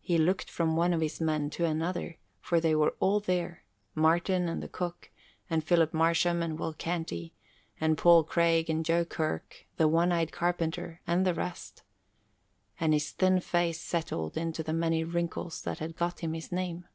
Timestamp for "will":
6.58-6.72